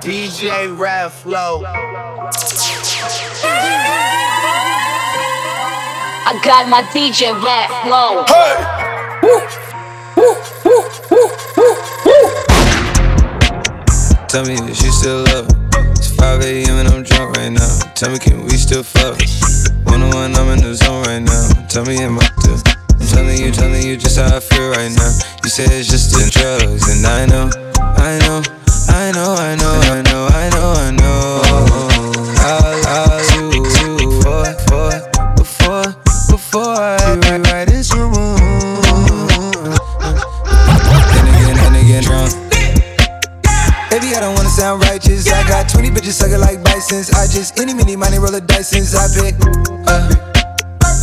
[0.00, 1.64] DJ Rap Flow.
[6.26, 8.24] I got my DJ rap flow.
[14.28, 15.63] Tell me if you still love her.
[15.63, 15.63] It's
[16.16, 16.76] 5 a.m.
[16.78, 17.78] and I'm drunk right now.
[17.94, 19.20] Tell me, can we still fuck?
[19.84, 21.48] One on one, I'm in the zone right now.
[21.68, 22.58] Tell me, am I still?
[22.90, 25.12] I'm telling you, telling you just how I feel right now.
[25.42, 28.42] You say it's just the drugs, and I know, I know,
[28.88, 31.42] I know, I know, I know, I know, I know.
[32.44, 34.98] I'll, I'll you, you, before, before,
[35.36, 35.88] before,
[36.30, 38.12] before I rewrite this room.
[41.12, 42.43] Then again, then again, drunk.
[45.54, 47.10] Got 20 bitches sucking like bisons.
[47.14, 49.38] I just any mini money roll dice since I pick.
[49.86, 50.10] Uh,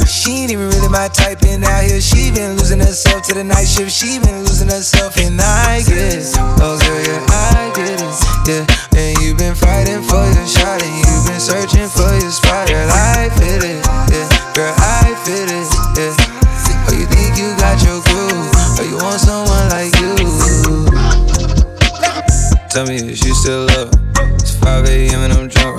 [0.04, 2.02] she ain't even really my type in out here.
[2.02, 3.92] She been losing herself to the night shift.
[3.92, 6.36] She been losing herself, and I get it.
[6.60, 8.14] Oh, girl, yeah, I get it.
[8.44, 12.51] Yeah, and you been fighting for your shot, and you been searching for your spot.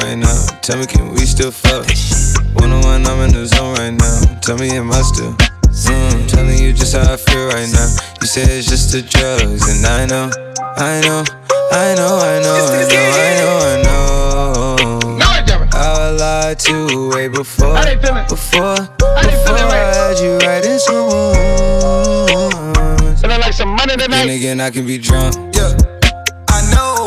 [0.03, 0.47] Right now.
[0.63, 1.87] Tell me, can we still fuck?
[2.61, 4.41] One on one, I'm in the zone right now.
[4.41, 5.33] Tell me, am I still?
[5.33, 7.89] Mm, telling you just how I feel right now.
[8.21, 10.31] You say it's just the drugs, and I know,
[10.77, 11.25] I know,
[11.73, 14.03] I know, I know, I know, I know, I know.
[15.75, 17.75] I lied to you way before,
[18.29, 21.33] before, before I had you right in some rooms.
[24.31, 25.35] again, I can be drunk.
[25.55, 25.92] Yeah.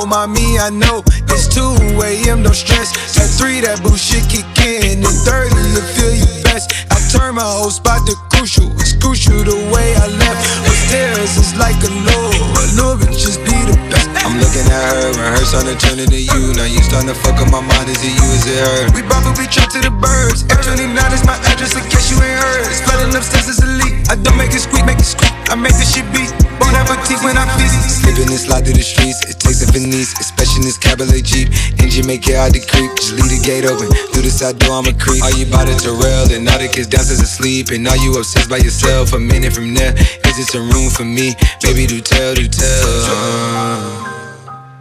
[0.05, 1.01] Know, mommy, I know
[1.33, 1.65] it's 2
[1.97, 2.45] a.m.
[2.45, 2.93] no stress.
[3.17, 5.01] At 3, that bullshit kick in.
[5.01, 6.69] And 30, you feel you best.
[6.93, 8.69] I turn my whole spot to crucial.
[8.77, 10.45] It's crucial the way I left.
[10.69, 12.29] Upstairs is like a low.
[12.37, 14.05] A little bit just be the best.
[14.21, 16.53] I'm looking at her, when her on the turning to you.
[16.53, 17.89] Now you starting to fuck up my mind.
[17.89, 18.27] Is it you?
[18.29, 18.93] Is it her?
[18.93, 20.45] We probably trip to the birds.
[20.53, 22.61] F29 is my address in case you ain't heard.
[22.69, 24.05] It's flooding upstairs is elite.
[24.13, 25.34] I don't make it squeak, make it squeak.
[25.49, 26.31] I make the shit beat.
[26.59, 28.01] Bon appetit when I feast.
[28.01, 29.21] Slipping and slide through the streets.
[29.29, 31.53] It takes a finesse, especially in this cabaret Jeep.
[31.77, 32.91] Engine make it hard creep.
[32.97, 33.91] Just leave the gate open.
[34.11, 35.21] Through the side door, I'm a creep.
[35.21, 36.31] All you about to Terrell?
[36.33, 37.69] And all the kids downstairs asleep.
[37.69, 39.13] And are you obsessed by yourself?
[39.13, 41.37] A minute from there, is it some room for me?
[41.61, 42.89] Baby, do tell, do tell.
[43.05, 44.15] Uh.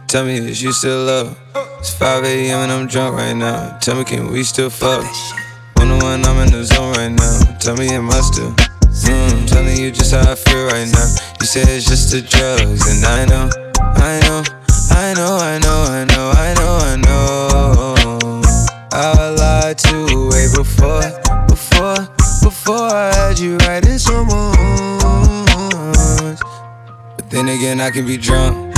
[0.07, 1.37] Tell me, is you still up?
[1.79, 2.59] It's 5 a.m.
[2.65, 3.77] and I'm drunk right now.
[3.79, 5.03] Tell me, can we still fuck?
[5.77, 7.57] One on one, I'm in the zone right now.
[7.59, 8.55] Tell me, am I still?
[9.03, 11.07] Mm, telling you just how I feel right now.
[11.41, 14.43] You say it's just the drugs, and I know, I know,
[14.91, 18.41] I know, I know, I know, I know, I know.
[18.93, 21.03] I lied to way before,
[21.47, 22.07] before,
[22.41, 24.31] before I had you writing songs.
[27.17, 28.75] But then again, I can be drunk.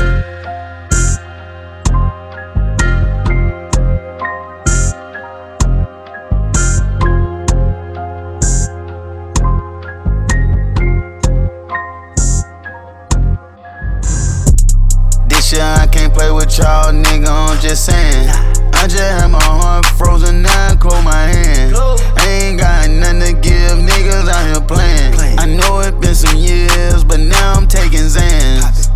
[16.57, 18.29] Y'all, nigga, I'm just saying.
[18.73, 21.75] I just had my heart frozen, now I close my hand.
[21.75, 25.37] I ain't got nothing to give, niggas out here playing.
[25.37, 28.89] I know it been some years, but now I'm taking Xans.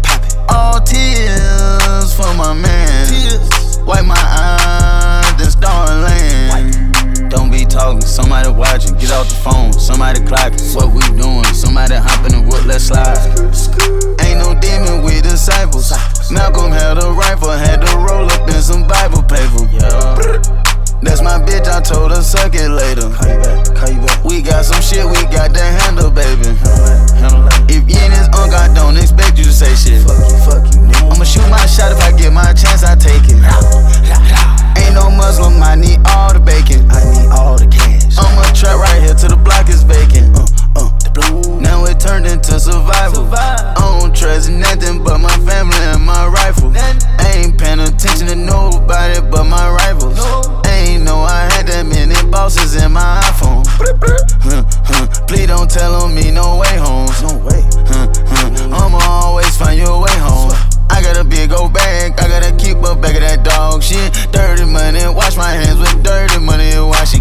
[0.49, 3.86] All tears for my man.
[3.86, 6.80] Wipe my eyes, then start laying.
[7.32, 10.75] Don't be talking, somebody watching, get off the phone, somebody clocking.
[10.75, 11.45] What we doing?
[11.53, 13.23] Somebody hopping in the wood, let's slide.
[14.19, 15.93] Ain't no demon with disciples.
[16.29, 20.61] Malcolm had a rifle, had to roll up in some Bible paper.
[21.01, 23.09] That's my bitch, I told her suck it later.
[23.09, 24.23] Call you back, call you back.
[24.23, 26.53] We got some shit, we got to handle, baby.
[27.73, 30.05] If you ain't his uncle, I don't expect you to say shit.
[30.05, 30.37] Fuck you.
[30.45, 31.09] Fuck you.
[31.09, 33.41] I'ma shoot my shot if I get my chance, I take it.
[34.77, 36.89] Ain't no Muslim, I need all the bacon.
[36.91, 38.17] I need all the cash.
[38.17, 40.40] I'ma trap right here till the block is vacant.
[42.01, 43.29] Turned into survival.
[43.31, 46.73] I don't trust nothing but my family and my rifle.
[46.75, 50.17] I ain't paying attention to nobody but my rivals.
[50.65, 53.65] Ain't know I had that many bosses in my iPhone.
[54.41, 55.25] Huh, huh.
[55.27, 57.13] Please don't tell on me no way home.
[57.21, 57.61] No way.
[57.85, 58.09] Huh.
[58.73, 60.51] I'ma always find your way home.
[60.89, 64.11] I got a big old bag, I gotta keep a bag of that dog shit.
[64.33, 67.20] Dirty money, wash my hands with dirty money, wash it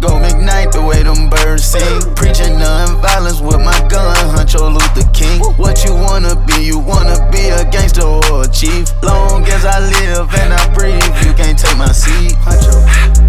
[0.00, 2.14] Go McKnight the way them birds sing.
[2.14, 5.40] Preaching non-violence with my gun, Huncho Luther King.
[5.56, 6.64] What you wanna be?
[6.64, 8.90] You wanna be a gangster or a chief?
[9.02, 12.34] Long as I live and I breathe, you can't take my seat.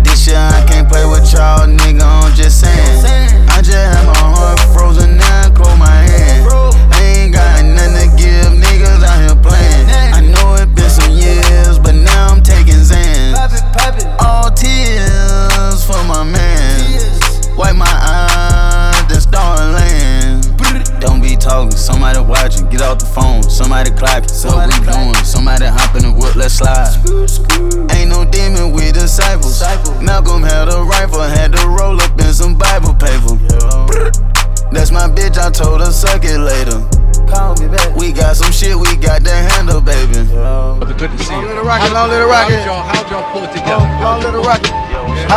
[0.03, 2.01] This year I can't play with y'all, nigga.
[2.01, 2.62] I'm just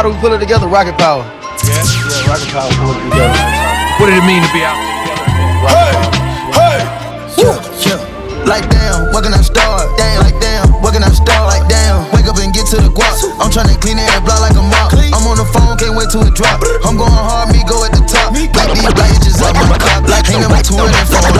[0.07, 0.71] do we pull it together?
[0.71, 1.27] Rocket power.
[1.67, 1.83] Yeah?
[1.83, 3.35] Yeah, rocket power pull it together.
[3.99, 5.27] What did it mean to be out together?
[5.67, 5.91] Hey,
[6.55, 6.79] hey,
[7.43, 8.47] yeah, yeah.
[8.47, 9.91] Like damn, what can I start?
[9.99, 11.51] Damn, like damn, what can I start?
[11.51, 13.19] Like damn, wake up and get to the guap.
[13.43, 14.95] I'm tryna clean it and block like a mop.
[14.95, 16.63] I'm on the phone, can't wait till it drop.
[16.87, 18.31] I'm going hard, me go at the top.
[18.31, 20.07] Like these black bitches up my cop.
[20.07, 21.35] Like ain't number two in that phone.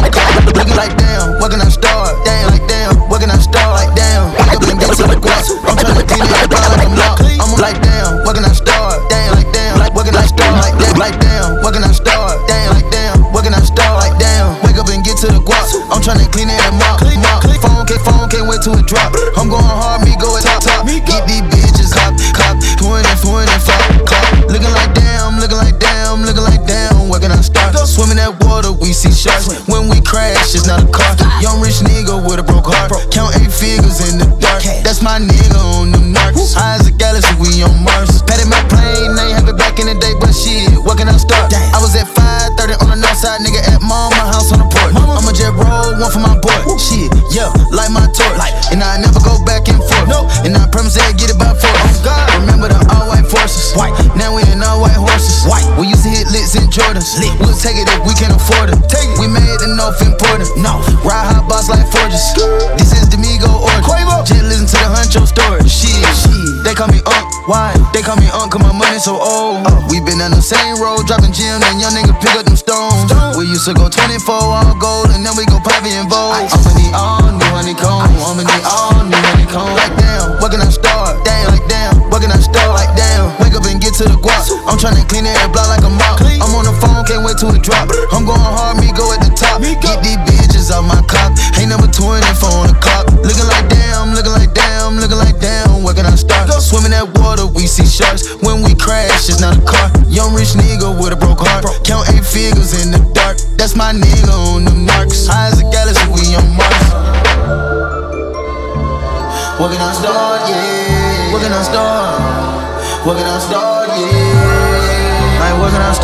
[0.59, 2.19] Looking like damn, what can I start?
[2.27, 3.79] Damn, like damn, what can I start?
[3.79, 5.47] Like damn, wake up and get to the guap.
[5.71, 7.16] I'm tryna clean it and block like a mop.
[7.57, 9.01] Like damn, what can I start?
[9.09, 10.61] Damn, like damn, like what can I start?
[10.61, 12.37] Like damn, like damn, what can I start?
[12.47, 13.97] Damn, like damn, what can I start?
[13.97, 15.65] Like damn, wake up and get to the guap.
[15.89, 17.01] I'm tryna clean it and mop.
[17.01, 17.49] mop.
[17.65, 19.17] Phone can't phone can't wait till it drop.
[19.41, 20.85] I'm going hard, me go top top.
[20.85, 22.61] Get these bitches cop cop.
[22.77, 24.53] Pouring and pouring and flop cop.
[24.53, 27.09] Looking like damn, looking like damn, looking like damn.
[27.09, 27.73] Where can I start?
[27.89, 29.49] Swimming that water, we see sharks.
[29.65, 31.17] When we crash, it's not a car.
[31.41, 32.86] Young rich nigga with a broke heart.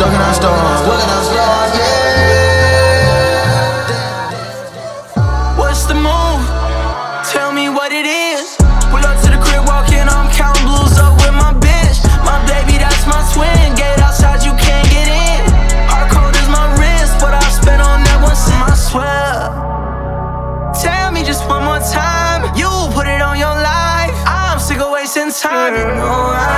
[0.03, 0.59] Like, where can I start?
[0.59, 0.91] Can I start?
[0.91, 1.71] Where can I start?
[1.79, 1.95] Yeah.
[5.55, 6.43] What's the move?
[7.31, 8.57] Tell me what it is.
[8.91, 12.03] Pull up to the crib, walk in, I'm counting blues up with my bitch.
[12.27, 13.79] My baby, that's my twin.
[13.79, 15.47] Gate outside, you can't get in.
[15.87, 19.55] Hard cold is my wrist, what I spent on that one sim, I swear.
[20.83, 24.11] Tell me just one more time, you put it on your life.
[24.27, 26.35] I'm sick of wasting time, you know.
[26.35, 26.52] I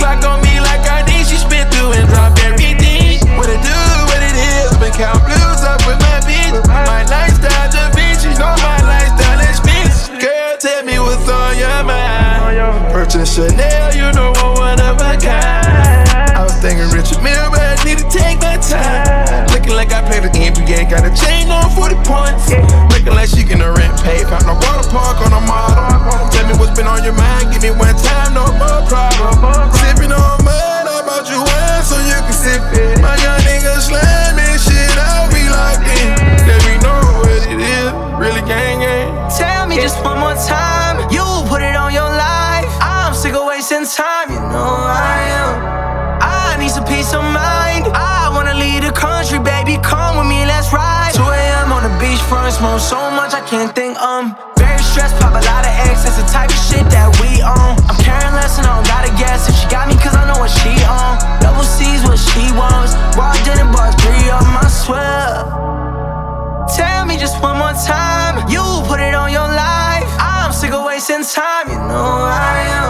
[0.00, 1.26] Clock on me like I need.
[1.28, 3.20] She spit through and drop everything.
[3.36, 4.72] What it do, what it is.
[4.80, 6.56] Been count blues up with my bitch.
[6.64, 7.92] My lifestyle Da
[8.24, 10.20] you Know my lifestyle expensive.
[10.20, 12.92] Girl, tell me what's on your mind.
[12.92, 16.08] Purchase Chanel, you know I'm one of a kind.
[16.32, 19.46] I was thinking Richard Mille, but I need to take my time.
[19.52, 22.48] Looking like I played the NBA, got a chain on 40 points.
[22.88, 25.87] Looking like she can rent pay, found a water park on a model.
[26.58, 29.70] What's been on your mind, give me one time, no more problem.
[29.78, 32.98] Sipping on mud, I bought you one so you can sip it.
[32.98, 36.18] My young nigga slamming shit, I'll be locked in.
[36.50, 39.14] Let me know what it is, really gang gang.
[39.38, 40.98] Tell me just one more time.
[41.14, 42.66] You put it on your life.
[42.82, 44.26] I'm sick of wasting time.
[44.34, 45.54] You know I am.
[46.18, 47.86] I need some peace of mind.
[47.94, 49.78] I wanna leave the country, baby.
[49.86, 51.14] Come with me, let's ride.
[51.14, 51.70] 2 a.m.
[51.70, 53.94] on the beach front, smoke so much I can't think.
[54.02, 56.17] Um, very stressed, pop a lot of X.
[56.32, 57.74] Type of shit that we on.
[57.88, 60.38] I'm carrying less and I don't gotta guess if she got me, cause I know
[60.38, 61.16] what she on.
[61.40, 62.92] Double C's what she wants.
[63.16, 65.48] Raw dinner bars, three of 'em, I swear.
[66.76, 68.46] Tell me just one more time.
[68.48, 70.08] You put it on your life.
[70.20, 71.66] I'm sick of wasting time.
[71.72, 72.87] You know I am.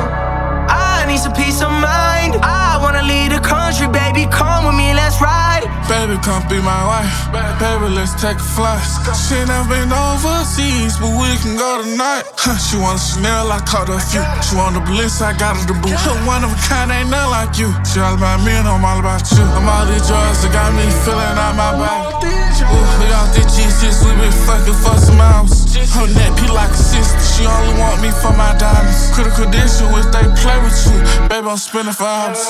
[6.18, 7.30] Come be my wife.
[7.62, 8.82] Baby, let's take a flight.
[9.16, 12.26] She never been overseas, but we can go tonight.
[12.36, 14.20] Huh, she want a Chanel, I caught her a few.
[14.42, 15.94] She want a Bliss, I got her the boot.
[16.26, 17.70] One of a kind, ain't nothing like you.
[17.86, 19.40] She all about me and I'm all about you.
[19.40, 22.28] I'm all these drugs that got me feeling out my body.
[22.66, 25.70] Ooh, we off these G6, we been fucking for some hours.
[25.94, 29.14] Her neck be like a sister, she only want me for my diamonds.
[29.14, 30.98] Critical condition, wish they play with you.
[31.30, 32.42] Baby, I'm spinning for hours.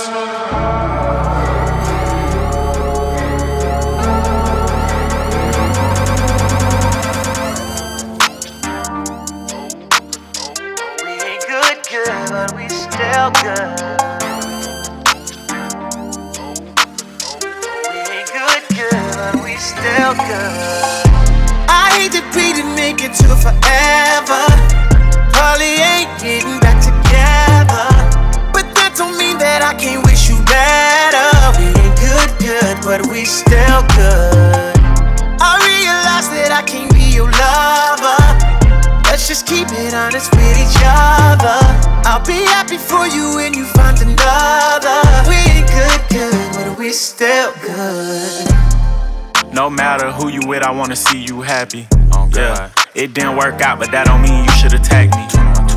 [12.99, 13.71] We good.
[17.87, 21.07] We ain't good, good, but we still good.
[21.69, 24.43] I hate to be the nigga to forever.
[25.31, 27.87] Probably ain't getting back together.
[28.53, 31.31] But that don't mean that I can't wish you better.
[31.59, 34.78] We ain't good, good, but we still good.
[42.29, 45.01] Be happy for you when you find another.
[45.27, 48.47] We ain't good, good, but we still good.
[49.55, 51.89] No matter who you with, I wanna see you happy.
[52.13, 55.48] Oh, yeah, it didn't work out, but that don't mean you should attack me.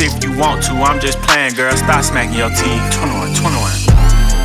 [0.00, 1.70] if you want to, I'm just playing, girl.
[1.76, 2.82] Stop smacking your teeth.
[2.98, 3.62] 21, 21.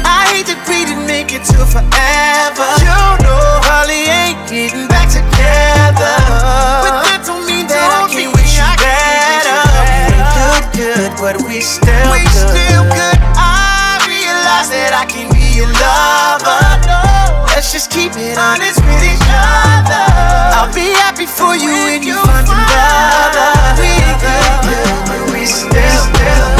[0.06, 2.70] I hate to be the nigga to forever.
[2.86, 6.14] You know, Holly ain't getting back together.
[6.86, 9.64] But that don't mean that I can't wish you better.
[10.06, 12.54] We ain't good, good, but we still we good.
[12.54, 13.18] still good.
[13.34, 16.62] I realize that I can be your lover.
[16.86, 17.02] No.
[17.56, 20.06] Let's just keep it honest with each other.
[20.62, 23.70] I'll be happy for you when you find another
[25.50, 26.59] still, still.